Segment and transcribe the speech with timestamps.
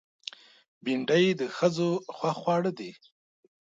[0.83, 2.91] بېنډۍ د ښځو خوښ خوړ دی